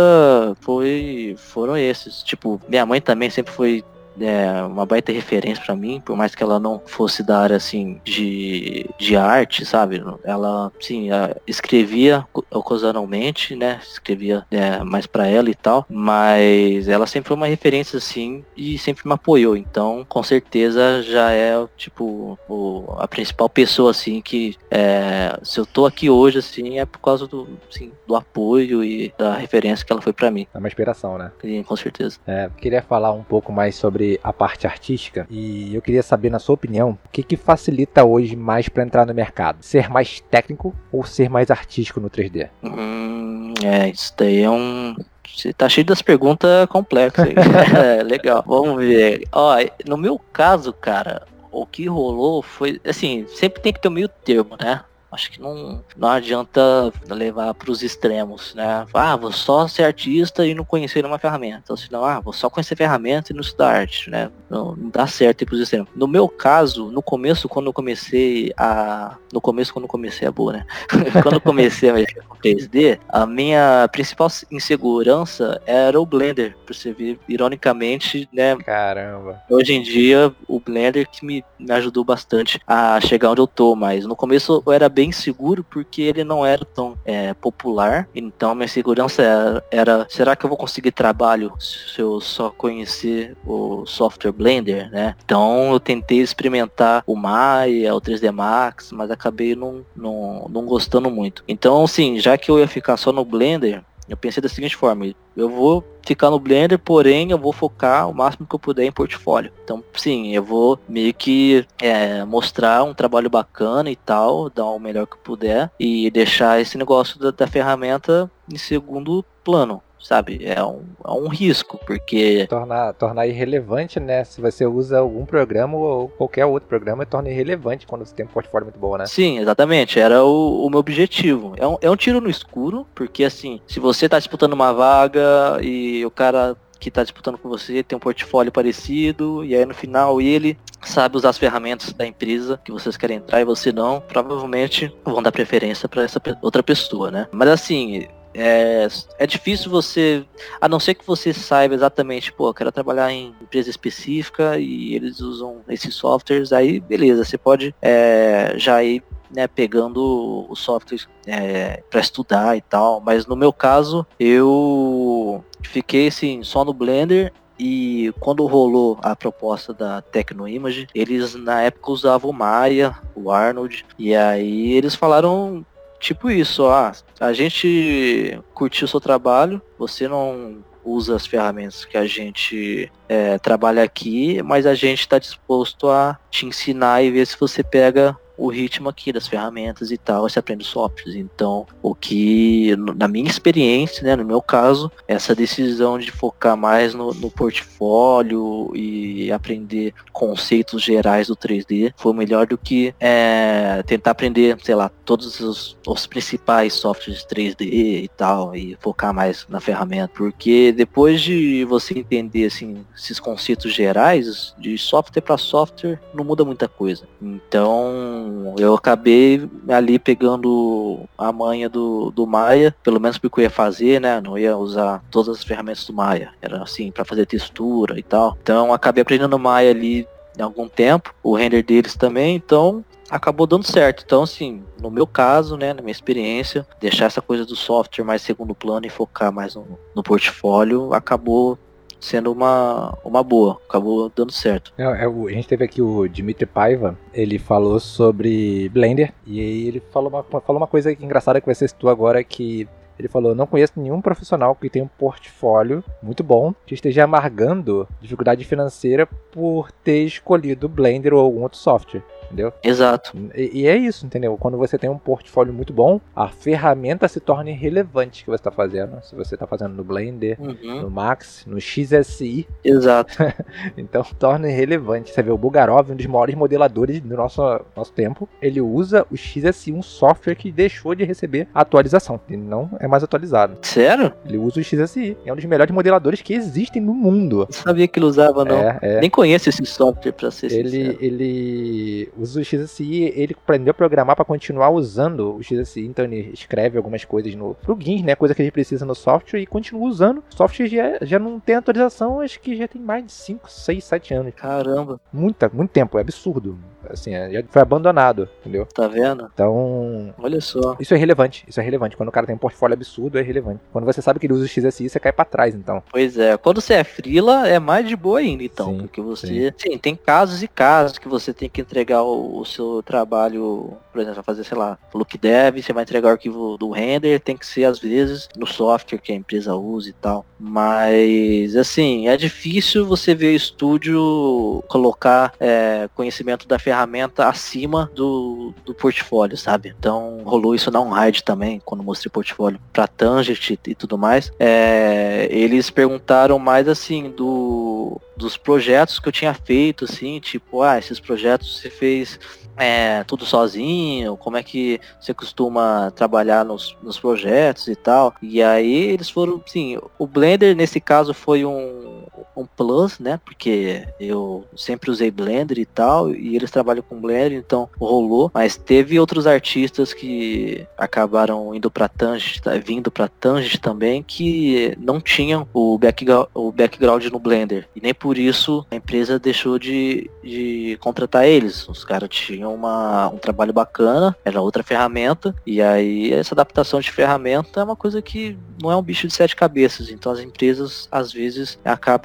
[0.60, 2.22] foi, foram esses.
[2.22, 3.84] Tipo, minha mãe também sempre foi
[4.20, 8.00] é, uma baita referência para mim, por mais que ela não fosse da área assim
[8.04, 10.02] de, de arte, sabe?
[10.24, 11.08] Ela, sim,
[11.46, 13.80] escrevia ocasionalmente, né?
[13.82, 18.78] Escrevia é, mais para ela e tal, mas ela sempre foi uma referência assim e
[18.78, 19.56] sempre me apoiou.
[19.56, 25.66] Então, com certeza já é tipo o, a principal pessoa assim que é, se eu
[25.66, 29.92] tô aqui hoje assim é por causa do, assim, do apoio e da referência que
[29.92, 30.46] ela foi para mim.
[30.54, 31.30] É uma inspiração, né?
[31.40, 32.18] Sim, com certeza.
[32.26, 36.30] É, queria falar um pouco mais sobre sobre a parte artística e eu queria saber,
[36.30, 39.62] na sua opinião, o que, que facilita hoje mais para entrar no mercado?
[39.62, 42.48] Ser mais técnico ou ser mais artístico no 3D?
[42.62, 44.96] Hum, é, isso daí é um.
[45.34, 47.28] Você tá cheio das perguntas complexas.
[47.78, 48.42] é, legal.
[48.46, 49.24] Vamos ver.
[49.30, 52.80] Ó, no meu caso, cara, o que rolou foi.
[52.84, 54.82] Assim, sempre tem que ter um meio termo, né?
[55.12, 58.86] Acho que não, não adianta levar para os extremos, né?
[58.94, 61.70] Ah, vou só ser artista e não conhecer uma ferramenta.
[61.70, 64.30] Ou senão, ah, vou só conhecer ferramenta e não estudar arte, né?
[64.48, 65.88] Não, não dá certo ir para os extremos.
[65.94, 69.16] No meu caso, no começo, quando eu comecei a...
[69.30, 70.66] No começo, quando eu comecei a boa, né?
[71.22, 76.56] quando eu comecei a mexer com 3D, a minha principal insegurança era o Blender.
[76.64, 78.56] Pra você ver, ironicamente, né?
[78.56, 79.42] Caramba.
[79.50, 83.76] Hoje em dia, o Blender que me, me ajudou bastante a chegar onde eu tô,
[83.76, 88.08] mas no começo eu era bem bem seguro porque ele não era tão é, popular.
[88.14, 93.36] Então minha segurança era, era, será que eu vou conseguir trabalho se eu só conhecer
[93.44, 95.16] o software Blender, né?
[95.24, 101.10] Então eu tentei experimentar o Maya, o 3D Max, mas acabei não, não, não gostando
[101.10, 101.42] muito.
[101.48, 105.14] Então, assim, já que eu ia ficar só no Blender, eu pensei da seguinte forma,
[105.36, 108.92] eu vou ficar no Blender, porém eu vou focar o máximo que eu puder em
[108.92, 109.52] portfólio.
[109.64, 114.78] Então, sim, eu vou meio que é, mostrar um trabalho bacana e tal, dar o
[114.78, 120.40] melhor que eu puder e deixar esse negócio da, da ferramenta em segundo plano sabe?
[120.44, 122.46] É um, é um risco, porque.
[122.48, 124.24] Tornar, tornar irrelevante, né?
[124.24, 128.28] Se você usa algum programa ou qualquer outro programa, torna irrelevante quando você tem um
[128.28, 129.06] portfólio muito bom, né?
[129.06, 129.98] Sim, exatamente.
[129.98, 131.54] Era o, o meu objetivo.
[131.56, 135.58] É um, é um tiro no escuro, porque assim, se você tá disputando uma vaga
[135.62, 139.72] e o cara que está disputando com você tem um portfólio parecido e aí no
[139.72, 144.00] final ele sabe usar as ferramentas da empresa que vocês querem entrar e você não,
[144.00, 147.28] provavelmente vão dar preferência para essa outra pessoa, né?
[147.30, 148.86] Mas assim, é,
[149.18, 150.24] é difícil você,
[150.60, 154.94] a não ser que você saiba exatamente, pô, eu quero trabalhar em empresa específica e
[154.94, 161.06] eles usam esses softwares, aí beleza, você pode é, já ir né, pegando o software
[161.26, 167.32] é, para estudar e tal, mas no meu caso eu fiquei assim só no Blender
[167.58, 173.86] e quando rolou a proposta da Tecnoimage, eles na época usavam o Maya, o Arnold,
[173.98, 175.64] e aí eles falaram
[176.02, 181.96] tipo isso, ah, a gente curtiu o seu trabalho, você não usa as ferramentas que
[181.96, 187.24] a gente é, trabalha aqui, mas a gente está disposto a te ensinar e ver
[187.24, 191.14] se você pega o ritmo aqui das ferramentas e tal, você aprende softwares.
[191.14, 196.94] Então, o que, na minha experiência, né, no meu caso, essa decisão de focar mais
[196.94, 204.10] no, no portfólio e aprender conceitos gerais do 3D foi melhor do que é, tentar
[204.10, 209.60] aprender, sei lá, todos os, os principais softwares 3D e tal, e focar mais na
[209.60, 210.12] ferramenta.
[210.14, 216.44] Porque depois de você entender assim, esses conceitos gerais, de software para software, não muda
[216.44, 217.04] muita coisa.
[217.20, 223.50] Então, eu acabei ali pegando a manha do, do Maia, pelo menos porque eu ia
[223.50, 224.20] fazer, né?
[224.20, 226.32] Não ia usar todas as ferramentas do Maia.
[226.40, 228.36] Era assim, para fazer textura e tal.
[228.42, 230.06] Então acabei aprendendo Maia ali
[230.38, 234.02] em algum tempo, o render deles também, então acabou dando certo.
[234.04, 238.22] Então, assim, no meu caso, né, na minha experiência, deixar essa coisa do software mais
[238.22, 241.58] segundo plano e focar mais no, no portfólio acabou
[242.00, 244.72] sendo uma, uma boa, acabou dando certo.
[244.76, 249.68] É, é, a gente teve aqui o Dimitri Paiva, ele falou sobre Blender, e aí
[249.68, 252.66] ele falou uma, falou uma coisa engraçada que você citou agora, que
[252.98, 257.88] Ele falou: não conheço nenhum profissional que tenha um portfólio muito bom que esteja amargando
[258.00, 262.52] dificuldade financeira por ter escolhido Blender ou algum outro software entendeu?
[262.62, 263.16] Exato.
[263.34, 264.36] E, e, é isso, entendeu?
[264.38, 268.50] Quando você tem um portfólio muito bom, a ferramenta se torna irrelevante que você está
[268.50, 269.00] fazendo.
[269.02, 270.82] Se você está fazendo no Blender, uhum.
[270.82, 272.46] no Max, no XSI.
[272.64, 273.16] Exato.
[273.76, 275.12] então torna irrelevante.
[275.12, 277.42] Você vê o Bugarov, um dos maiores modeladores do nosso,
[277.76, 282.20] nosso tempo, ele usa o XSI, um software que deixou de receber atualização.
[282.28, 283.58] Ele não é mais atualizado.
[283.62, 284.12] Sério?
[284.24, 285.16] Ele usa o XSI.
[285.24, 287.46] É um dos melhores modeladores que existem no mundo.
[287.50, 288.56] Não sabia que ele usava, não.
[288.56, 289.00] É, é.
[289.00, 290.98] Nem conheço esse software, pra ser ele, sincero.
[291.00, 296.30] Ele usa o XSI, ele aprendeu a programar para continuar usando o XSI, então ele
[296.32, 299.88] escreve algumas coisas no plugins, né, coisa que a gente precisa no software e continua
[299.88, 300.18] usando.
[300.18, 303.84] O software já, já não tem atualização, acho que já tem mais de 5, 6,
[303.84, 304.34] 7 anos.
[304.34, 305.00] Caramba.
[305.12, 306.58] Muita, muito tempo, é absurdo
[306.90, 308.66] assim, é, já foi abandonado, entendeu?
[308.66, 309.28] Tá vendo?
[309.32, 310.14] Então.
[310.18, 310.76] Olha só.
[310.80, 311.96] Isso é relevante, isso é relevante.
[311.96, 313.60] Quando o cara tem um portfólio absurdo, é relevante.
[313.72, 315.82] Quando você sabe que ele usa o XSI, você cai pra trás, então.
[315.90, 318.72] Pois é, quando você é frila, é mais de boa ainda, então.
[318.72, 319.52] Sim, porque você.
[319.58, 319.70] Sim.
[319.72, 319.78] sim.
[319.78, 324.16] tem casos e casos que você tem que entregar o, o seu trabalho, por exemplo,
[324.16, 327.46] vai fazer, sei lá, look dev, você vai entregar o arquivo do render, tem que
[327.46, 330.24] ser, às vezes, no software que a empresa usa e tal.
[330.38, 338.74] Mas, assim, é difícil você ver estúdio colocar é, conhecimento da ferramenta acima do, do
[338.74, 339.74] portfólio, sabe?
[339.78, 344.32] Então rolou isso na OnRide também, quando mostrei o portfólio pra Tangent e tudo mais.
[344.38, 350.78] É, eles perguntaram mais assim do dos projetos que eu tinha feito, assim, tipo, ah,
[350.78, 352.18] esses projetos você fez
[352.56, 358.14] é, tudo sozinho, como é que você costuma trabalhar nos, nos projetos e tal.
[358.20, 362.01] E aí eles foram, sim, o Blender nesse caso foi um,
[362.36, 363.20] um plus, né?
[363.24, 368.30] Porque eu sempre usei Blender e tal, e eles trabalham com Blender, então rolou.
[368.34, 374.76] Mas teve outros artistas que acabaram indo para Tangent, tá, vindo para Tangent também, que
[374.78, 377.68] não tinham o background, o background no Blender.
[377.74, 381.68] E nem por isso a empresa deixou de, de contratar eles.
[381.68, 386.90] Os caras tinham uma, um trabalho bacana, era outra ferramenta, e aí essa adaptação de
[386.90, 389.90] ferramenta é uma coisa que não é um bicho de sete cabeças.
[389.90, 392.01] Então as empresas às vezes acabam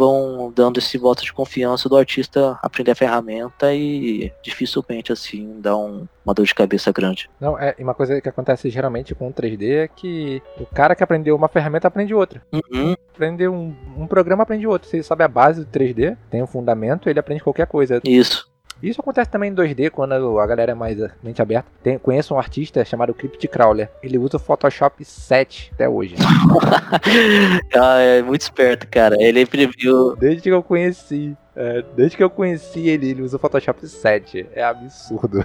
[0.53, 6.07] dando esse voto de confiança do artista aprender a ferramenta e dificilmente assim dá um,
[6.25, 7.29] uma dor de cabeça grande.
[7.39, 11.03] Não, é uma coisa que acontece geralmente com o 3D é que o cara que
[11.03, 12.41] aprendeu uma ferramenta aprende outra.
[12.51, 12.95] Uhum.
[13.13, 14.88] Aprender um, um programa aprende outro.
[14.88, 18.01] Você sabe a base do 3D, tem um fundamento, ele aprende qualquer coisa.
[18.03, 18.46] Isso.
[18.81, 21.69] Isso acontece também em 2D, quando a galera é mais mente aberta.
[21.81, 23.89] Tem, conheço um artista chamado Crypt Crawler.
[24.03, 26.15] Ele usa o Photoshop 7 até hoje.
[27.75, 29.15] ah, é muito esperto, cara.
[29.19, 30.15] Ele previu.
[30.15, 31.35] Desde que eu conheci.
[31.60, 34.46] É, desde que eu conheci ele, ele usa o Photoshop 7.
[34.54, 35.43] É absurdo.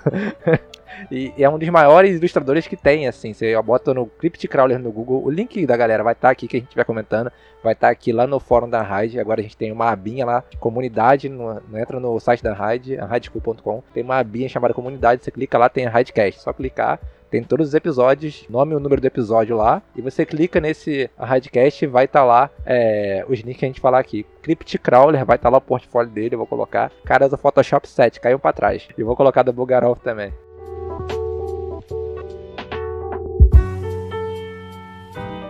[1.11, 3.33] e, e, é um dos maiores ilustradores que tem, assim.
[3.33, 5.25] Você bota no Crypt Crawler no Google.
[5.25, 7.33] O link da galera vai estar tá aqui que a gente vai comentando.
[7.65, 9.19] Vai estar tá aqui lá no fórum da Raid.
[9.19, 11.31] Agora a gente tem uma abinha lá, comunidade.
[11.31, 13.83] No, entra no site da Raid, raidcool.com.
[13.95, 15.25] Tem uma abinha chamada comunidade.
[15.25, 16.43] Você clica lá, tem a Raidcast.
[16.43, 17.01] Só clicar
[17.33, 19.81] tem todos os episódios, nome e o número do episódio lá.
[19.97, 23.81] E você clica nesse Radcast vai estar tá lá é, os links que a gente
[23.81, 24.27] falar aqui.
[24.43, 26.93] Crypt Crawler vai estar tá lá o portfólio dele, eu vou colocar.
[27.07, 28.87] Cara do Photoshop 7, caiu para trás.
[28.99, 30.31] E vou colocar do Bugarov também.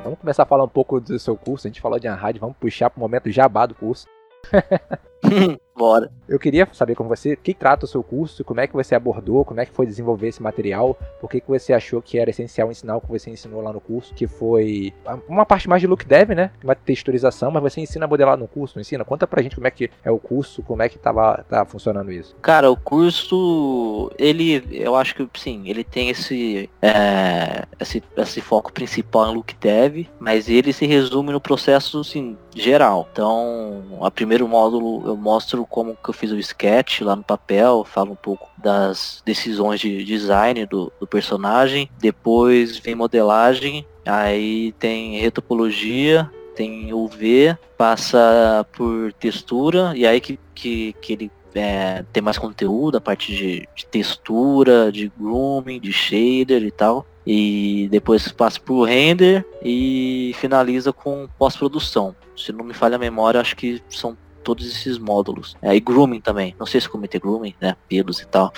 [0.04, 1.66] Vamos começar a falar um pouco do seu curso.
[1.66, 4.06] A gente falou de Unhide, vamos puxar para o momento jabá do curso.
[5.74, 6.10] Bora.
[6.28, 9.44] Eu queria saber com você que trata o seu curso, como é que você abordou,
[9.44, 12.70] como é que foi desenvolver esse material, por que, que você achou que era essencial
[12.70, 14.92] ensinar o que você ensinou lá no curso, que foi
[15.28, 16.50] uma parte mais de look dev, né?
[16.62, 19.04] Uma texturização, mas você ensina a modelar no curso, não ensina?
[19.04, 22.12] Conta pra gente como é que é o curso, como é que tava, tá funcionando
[22.12, 22.36] isso.
[22.42, 28.72] Cara, o curso, ele, eu acho que sim, ele tem esse, é, esse, esse foco
[28.72, 33.08] principal em look dev, mas ele se resume no processo, assim, geral.
[33.12, 37.82] Então, a primeiro módulo eu mostro como que eu fiz o sketch lá no papel,
[37.82, 41.90] falo um pouco das decisões de design do, do personagem.
[41.98, 50.94] Depois vem modelagem, aí tem retopologia, tem UV, passa por textura, e aí que, que,
[51.00, 56.62] que ele é, tem mais conteúdo, a parte de, de, textura, de grooming, de shader
[56.62, 57.06] e tal.
[57.26, 62.14] E depois passa por render e finaliza com pós-produção.
[62.36, 65.56] Se não me falha a memória, acho que são todos esses módulos.
[65.62, 66.54] É, e grooming também.
[66.58, 67.76] Não sei se cometer grooming, né?
[67.88, 68.52] Pelos e tal.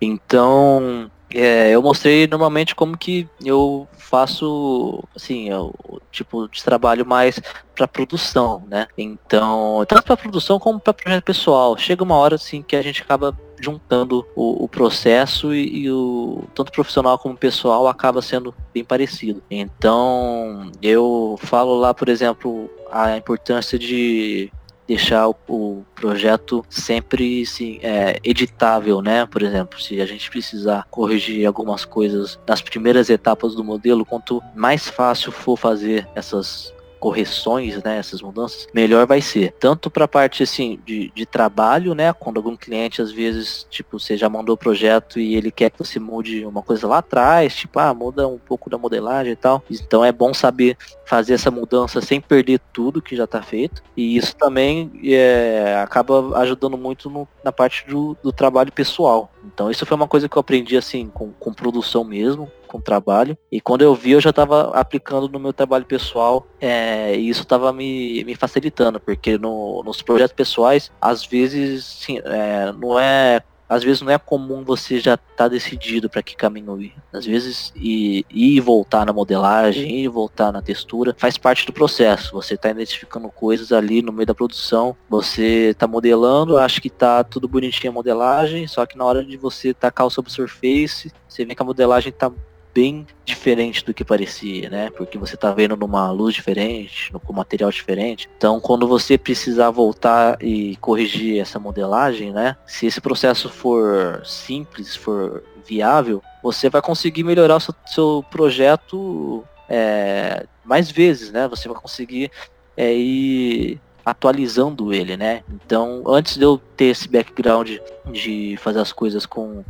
[0.00, 7.40] Então, é, eu mostrei normalmente como que eu faço, assim, o tipo de trabalho mais
[7.74, 8.86] para produção, né?
[8.96, 11.76] Então, tanto para produção como para projeto pessoal.
[11.76, 16.44] Chega uma hora assim que a gente acaba juntando o, o processo e, e, o
[16.54, 19.42] tanto profissional como pessoal acaba sendo bem parecido.
[19.50, 24.52] Então eu falo lá, por exemplo, a importância de
[24.86, 29.26] deixar o, o projeto sempre assim, é, editável, né?
[29.26, 34.42] Por exemplo, se a gente precisar corrigir algumas coisas nas primeiras etapas do modelo, quanto
[34.54, 36.73] mais fácil for fazer essas
[37.04, 39.52] correções, né, essas mudanças, melhor vai ser.
[39.60, 44.00] Tanto para a parte assim de, de trabalho, né, quando algum cliente às vezes, tipo,
[44.00, 47.54] você já mandou o projeto e ele quer que você mude uma coisa lá atrás,
[47.54, 49.62] tipo, ah, muda um pouco da modelagem e tal.
[49.70, 53.82] Então é bom saber fazer essa mudança sem perder tudo que já está feito.
[53.94, 59.30] E isso também é, acaba ajudando muito no, na parte do, do trabalho pessoal.
[59.44, 63.38] Então isso foi uma coisa que eu aprendi assim com, com produção mesmo, com trabalho.
[63.52, 67.42] E quando eu vi, eu já estava aplicando no meu trabalho pessoal é, e isso
[67.42, 73.42] estava me, me facilitando, porque no, nos projetos pessoais, às vezes, sim, é, não é
[73.68, 76.94] às vezes não é comum você já tá decidido para que caminho ir.
[77.12, 81.72] Às vezes ir, e voltar na modelagem, ir e voltar na textura, faz parte do
[81.72, 82.32] processo.
[82.32, 87.24] Você tá identificando coisas ali no meio da produção, você tá modelando, acha que tá
[87.24, 91.44] tudo bonitinho a modelagem, só que na hora de você tacar o sobre surface, você
[91.44, 92.30] vê que a modelagem tá
[92.74, 94.90] bem diferente do que parecia, né?
[94.90, 98.28] Porque você tá vendo numa luz diferente, com material diferente.
[98.36, 102.56] Então, quando você precisar voltar e corrigir essa modelagem, né?
[102.66, 109.44] Se esse processo for simples, for viável, você vai conseguir melhorar o seu, seu projeto
[109.68, 111.46] é, mais vezes, né?
[111.48, 112.30] Você vai conseguir
[112.76, 115.42] é, ir atualizando ele, né?
[115.48, 117.78] Então, antes de eu ter esse background
[118.10, 119.64] de fazer as coisas com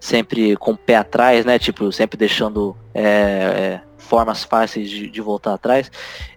[0.00, 1.58] sempre com o pé atrás, né?
[1.58, 5.90] Tipo, sempre deixando é, é, formas fáceis de, de, voltar atrás.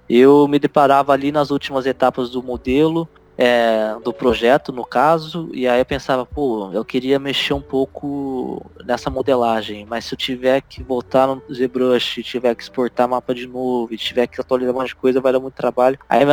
[0.09, 5.67] Eu me deparava ali nas últimas etapas do modelo, é, do projeto, no caso, e
[5.67, 10.61] aí eu pensava, pô, eu queria mexer um pouco nessa modelagem, mas se eu tiver
[10.61, 14.89] que voltar no ZBrush, tiver que exportar mapa de novo, tiver que atualizar um monte
[14.89, 15.97] de coisa, vai dar muito trabalho.
[16.09, 16.23] Aí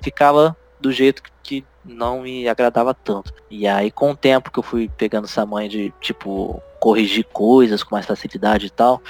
[0.00, 3.32] ficava do jeito que não me agradava tanto.
[3.50, 7.82] E aí com o tempo que eu fui pegando essa mãe de tipo corrigir coisas
[7.82, 9.00] com mais facilidade e tal,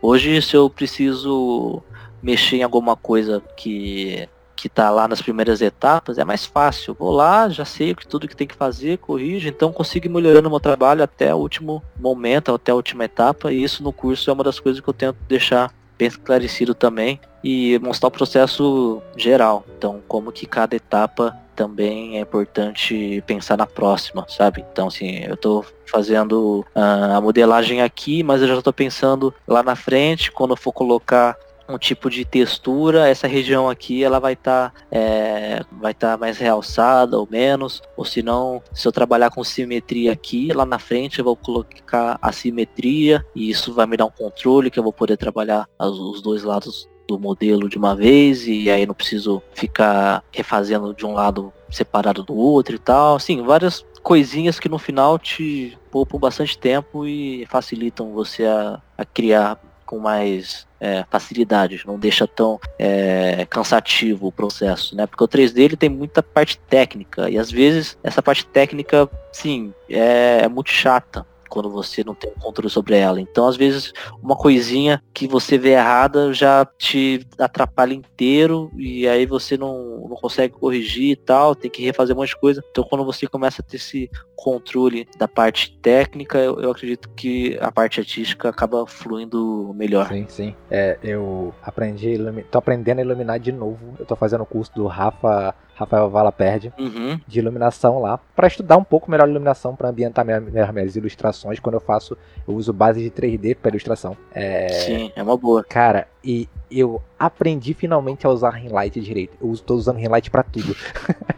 [0.00, 1.82] hoje se eu preciso
[2.22, 4.28] mexer em alguma coisa que
[4.62, 6.94] que tá lá nas primeiras etapas, é mais fácil.
[6.94, 10.50] Vou lá, já sei tudo que tem que fazer, corrijo, então consigo ir melhorando o
[10.52, 14.32] meu trabalho até o último momento, até a última etapa, e isso no curso é
[14.32, 19.64] uma das coisas que eu tento deixar bem esclarecido também e mostrar o processo geral.
[19.76, 24.64] Então, como que cada etapa também é importante pensar na próxima, sabe?
[24.72, 29.62] Então, assim, eu estou fazendo uh, a modelagem aqui, mas eu já estou pensando lá
[29.62, 31.36] na frente, quando eu for colocar
[31.74, 36.16] um tipo de textura, essa região aqui ela vai estar tá, é, vai estar tá
[36.16, 40.78] mais realçada ou menos, ou se não, se eu trabalhar com simetria aqui, lá na
[40.78, 44.82] frente eu vou colocar a simetria e isso vai me dar um controle que eu
[44.82, 49.42] vou poder trabalhar os dois lados do modelo de uma vez e aí não preciso
[49.54, 53.16] ficar refazendo de um lado separado do outro e tal.
[53.16, 59.04] Assim, várias coisinhas que no final te poupam bastante tempo e facilitam você a, a
[59.04, 65.06] criar com mais é, facilidade, não deixa tão é, cansativo o processo, né?
[65.06, 69.72] Porque o 3D ele tem muita parte técnica e às vezes essa parte técnica, sim,
[69.88, 73.20] é, é muito chata quando você não tem controle sobre ela.
[73.20, 79.26] Então, às vezes, uma coisinha que você vê errada já te atrapalha inteiro e aí
[79.26, 82.62] você não, não consegue corrigir e tal, tem que refazer um monte de coisa.
[82.70, 87.58] Então, quando você começa a ter esse controle da parte técnica, eu, eu acredito que
[87.60, 90.08] a parte artística acaba fluindo melhor.
[90.08, 90.56] Sim, sim.
[90.70, 92.16] É, eu aprendi,
[92.50, 93.94] tô aprendendo a iluminar de novo.
[93.98, 97.20] Eu tô fazendo o curso do Rafa Rafael Vala perde, uhum.
[97.26, 100.42] de iluminação lá, para estudar um pouco melhor a iluminação, para ambientar minhas,
[100.72, 101.60] minhas ilustrações.
[101.60, 102.16] Quando eu faço,
[102.46, 104.16] eu uso base de 3D para ilustração.
[104.34, 104.68] É...
[104.68, 105.64] Sim, é uma boa.
[105.64, 109.36] Cara, e eu aprendi finalmente a usar Rinlight direito.
[109.40, 110.74] Eu estou usando Rinlight para tudo.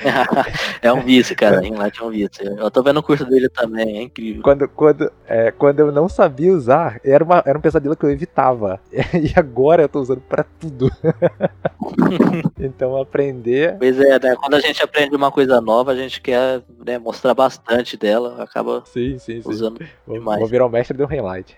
[0.82, 1.60] é um vício, cara.
[1.60, 2.44] Rinlight é um vício.
[2.58, 4.42] Eu tô vendo o curso dele também, é incrível.
[4.42, 8.10] Quando, quando, é, quando eu não sabia usar, era, uma, era um pesadelo que eu
[8.10, 8.80] evitava.
[9.20, 10.90] E agora eu tô usando pra tudo.
[12.58, 13.76] então aprender.
[13.78, 14.34] Pois é, né?
[14.36, 18.82] Quando a gente aprende uma coisa nova, a gente quer né, mostrar bastante dela, acaba
[18.86, 19.48] sim, sim, sim.
[19.48, 20.38] usando demais.
[20.38, 21.56] Vou virar o mestre do Rinlight.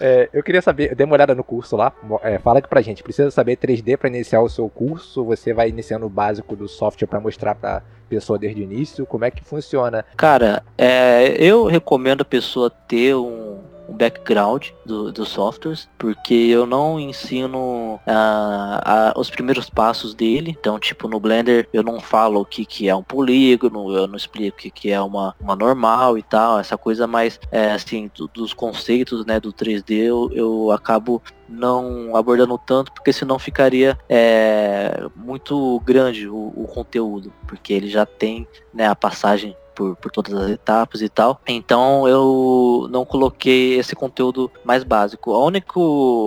[0.00, 1.92] é, eu queria saber, dê uma olhada no curso lá.
[2.22, 5.24] É, fala aqui pra gente, precisa saber 3D para iniciar o seu curso?
[5.24, 9.04] Você vai iniciando o básico do software para mostrar para pessoa desde o início?
[9.04, 10.04] Como é que funciona?
[10.16, 13.58] Cara, é, eu recomendo a pessoa ter um,
[13.90, 20.56] um background do, dos softwares, porque eu não ensino uh, os primeiros passos dele.
[20.58, 24.16] Então, tipo, no Blender eu não falo o que, que é um polígono, eu não
[24.16, 28.10] explico o que, que é uma, uma normal e tal, essa coisa mais, é, assim,
[28.14, 33.98] do, dos conceitos, né, do 3D, eu, eu acabo não abordando tanto, porque senão ficaria
[34.08, 40.10] é, muito grande o, o, conteúdo, porque ele já tem né, a passagem por, por
[40.10, 41.40] todas as etapas e tal.
[41.48, 45.32] Então eu não coloquei esse conteúdo mais básico.
[45.32, 45.80] A única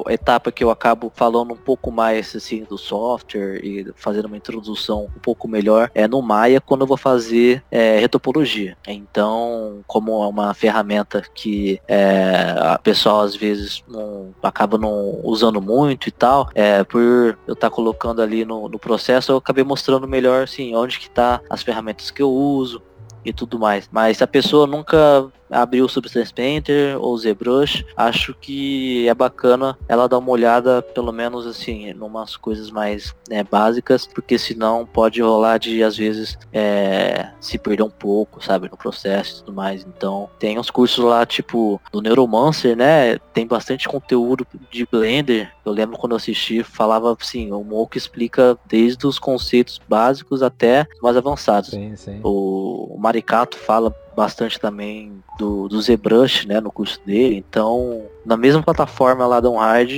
[0.10, 5.04] etapa que eu acabo falando um pouco mais assim do software e fazendo uma introdução
[5.16, 8.76] um pouco melhor é no Maya quando eu vou fazer é, retopologia.
[8.88, 15.62] Então, como é uma ferramenta que é, a pessoa às vezes não acaba não usando
[15.62, 17.02] muito e tal, é, por
[17.46, 21.10] eu estar tá colocando ali no, no processo, eu acabei mostrando melhor assim onde que
[21.10, 22.82] tá as ferramentas que eu uso,
[23.26, 23.90] e tudo mais.
[23.92, 30.08] Mas a pessoa nunca abriu o Substance Painter ou ZBrush, acho que é bacana ela
[30.08, 35.22] dar uma olhada, pelo menos assim, em umas coisas mais né, básicas, porque senão pode
[35.22, 39.86] rolar de às vezes é, se perder um pouco, sabe, no processo e tudo mais.
[39.86, 43.18] Então tem uns cursos lá, tipo, do Neuromancer, né?
[43.34, 45.52] Tem bastante conteúdo de Blender.
[45.66, 50.88] Eu lembro quando eu assisti, falava assim, o Moco explica desde os conceitos básicos até
[51.02, 51.70] mais avançados.
[51.70, 52.20] Sim, sim.
[52.24, 57.36] O, o Maricato fala bastante também do, do ZBrush, né, no curso dele.
[57.36, 59.92] Então, na mesma plataforma lá da Hard,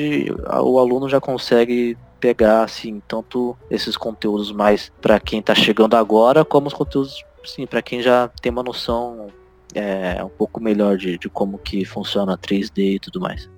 [0.61, 6.43] o aluno já consegue pegar assim tanto esses conteúdos mais para quem está chegando agora,
[6.43, 9.27] como os conteúdos sim para quem já tem uma noção
[9.73, 13.49] é, um pouco melhor de, de como que funciona 3D e tudo mais.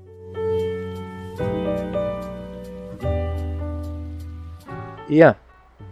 [5.10, 5.36] Ian,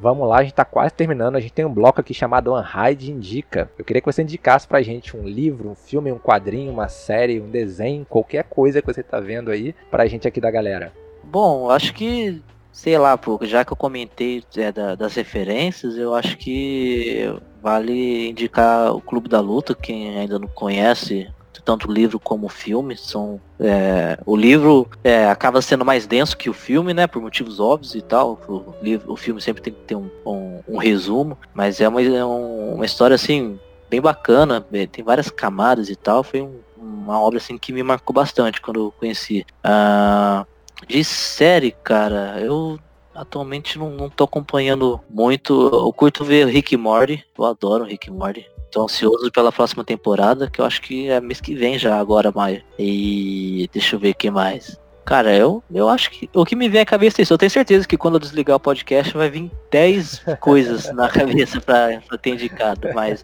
[0.06, 1.36] Vamos lá, a gente está quase terminando.
[1.36, 3.72] A gente tem um bloco aqui chamado Unhide Indica.
[3.76, 7.42] Eu queria que você indicasse pra gente um livro, um filme, um quadrinho, uma série,
[7.42, 10.94] um desenho, qualquer coisa que você está vendo aí pra gente aqui da galera.
[11.24, 12.40] Bom, acho que,
[12.72, 18.96] sei lá, já que eu comentei é, da, das referências, eu acho que vale indicar
[18.96, 21.28] o Clube da Luta, quem ainda não conhece,
[21.66, 22.96] tanto o livro como o filme.
[22.96, 27.08] São, é, o livro é, acaba sendo mais denso que o filme, né?
[27.08, 28.40] Por motivos óbvios e tal.
[28.48, 32.02] O, livro, o filme sempre tem que ter um, um, um resumo, mas é uma,
[32.02, 33.60] é uma história assim
[33.90, 36.24] bem bacana, é, tem várias camadas e tal.
[36.24, 39.46] Foi um, uma obra assim que me marcou bastante quando eu conheci.
[39.64, 40.46] Ah,
[40.88, 42.80] de série, cara, eu
[43.16, 45.54] atualmente não, não tô acompanhando muito.
[45.74, 48.46] Eu curto ver Rick Morty, eu adoro Rick Morty.
[48.72, 52.32] Tô ansioso pela próxima temporada, que eu acho que é mês que vem já, agora,
[52.32, 52.62] maio.
[52.78, 54.78] E deixa eu ver o que mais.
[55.06, 57.32] Cara, eu, eu acho que o que me vem à cabeça é isso.
[57.32, 61.62] Eu tenho certeza que quando eu desligar o podcast vai vir 10 coisas na cabeça
[61.62, 62.90] pra, pra ter indicado.
[62.94, 63.24] Mas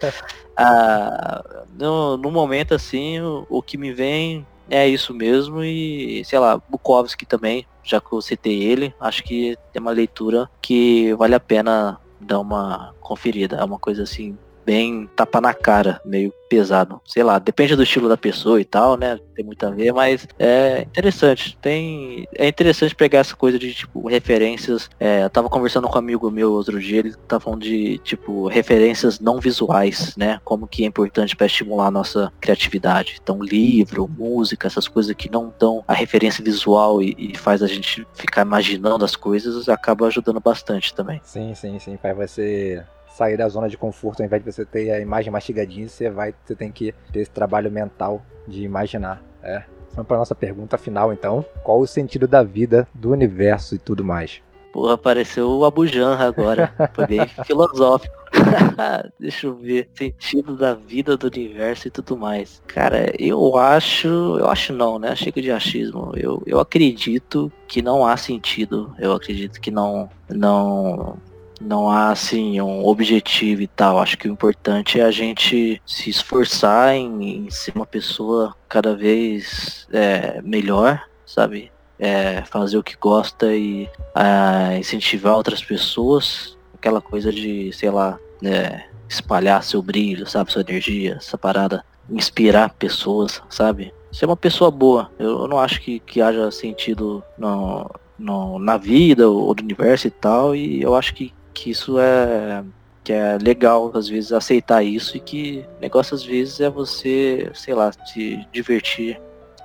[0.55, 1.43] ah,
[1.77, 5.63] no, no momento assim, o, o que me vem é isso mesmo.
[5.63, 10.49] E, sei lá, Bukowski também, já que eu citei ele, acho que é uma leitura
[10.61, 13.57] que vale a pena dar uma conferida.
[13.57, 16.99] É uma coisa assim bem tapa na cara, meio pesado.
[17.05, 19.17] Sei lá, depende do estilo da pessoa e tal, né?
[19.33, 21.57] Tem muito a ver, mas é interessante.
[21.61, 22.27] Tem.
[22.35, 24.89] É interessante pegar essa coisa de, tipo, referências.
[24.99, 28.47] É, eu tava conversando com um amigo meu outro dia, ele tava falando de, tipo,
[28.47, 30.41] referências não visuais, né?
[30.43, 33.17] Como que é importante para estimular a nossa criatividade.
[33.23, 37.67] Então, livro, música, essas coisas que não dão a referência visual e, e faz a
[37.67, 41.21] gente ficar imaginando as coisas, acaba ajudando bastante também.
[41.23, 41.97] Sim, sim, sim.
[41.97, 42.83] Faz você
[43.21, 46.33] sair da zona de conforto, ao invés de você ter a imagem mastigadinha, você vai,
[46.43, 49.21] você tem que ter esse trabalho mental de imaginar.
[49.43, 49.63] É.
[49.93, 51.45] Vamos para nossa pergunta final, então.
[51.63, 54.41] Qual o sentido da vida, do universo e tudo mais?
[54.71, 56.73] Porra, apareceu o Abujanra agora.
[56.93, 58.15] Foi bem filosófico.
[59.19, 59.89] Deixa eu ver.
[59.93, 62.63] Sentido da vida, do universo e tudo mais.
[62.67, 64.07] Cara, eu acho.
[64.07, 65.13] Eu acho não, né?
[65.13, 66.13] Chega de achismo.
[66.15, 68.95] Eu, eu acredito que não há sentido.
[68.97, 70.09] Eu acredito que não.
[70.29, 71.17] Não
[71.61, 73.99] não há assim um objetivo e tal.
[73.99, 78.95] Acho que o importante é a gente se esforçar em, em ser uma pessoa cada
[78.95, 81.71] vez é, melhor, sabe?
[81.99, 86.57] É, fazer o que gosta e é, incentivar outras pessoas.
[86.73, 90.51] Aquela coisa de, sei lá, né, espalhar seu brilho, sabe?
[90.51, 91.85] Sua energia, essa parada.
[92.09, 93.93] Inspirar pessoas, sabe?
[94.11, 95.11] Ser uma pessoa boa.
[95.19, 100.11] Eu não acho que, que haja sentido no, no, na vida ou no universo e
[100.11, 100.55] tal.
[100.55, 102.63] E eu acho que que isso é
[103.03, 107.49] que é legal às vezes aceitar isso e que o negócio às vezes é você,
[107.53, 109.19] sei lá, se divertir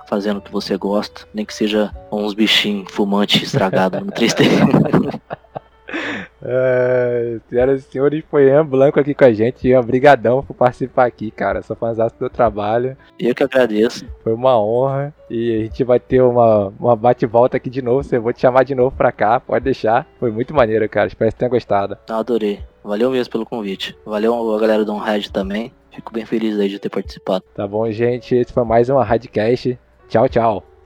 [0.07, 5.21] fazendo o que você gosta, nem que seja uns bichinhos fumantes estragados no 3D.
[6.41, 9.67] É, senhoras e senhores, foi Ian Blanco aqui com a gente.
[9.67, 11.61] Ian, brigadão por participar aqui, cara.
[11.61, 12.95] Sou fãzão do trabalho.
[13.19, 14.05] Eu que agradeço.
[14.23, 15.13] Foi uma honra.
[15.29, 18.03] E a gente vai ter uma, uma bate-volta aqui de novo.
[18.03, 20.07] Você vou te chamar de novo pra cá, pode deixar.
[20.19, 21.07] Foi muito maneiro, cara.
[21.07, 21.97] Espero que tenha gostado.
[22.09, 22.61] adorei.
[22.83, 23.97] Valeu mesmo pelo convite.
[24.05, 25.73] Valeu a galera do Red também.
[25.91, 27.43] Fico bem feliz aí de ter participado.
[27.55, 28.35] Tá bom, gente.
[28.35, 29.77] Esse foi mais uma Radcast.
[30.07, 30.76] Tchau, tchau.